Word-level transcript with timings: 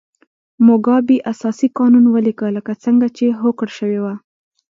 موګابي 0.65 1.17
اساسي 1.31 1.67
قانون 1.79 2.05
ولیکه 2.09 2.47
لکه 2.57 2.73
څنګه 2.83 3.07
چې 3.17 3.25
هوکړه 3.41 3.71
شوې 3.79 3.99
وه. 4.03 4.13